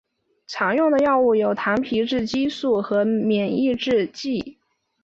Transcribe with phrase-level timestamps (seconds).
[0.47, 4.57] 常用的药物有糖皮质激素和免疫抑制剂。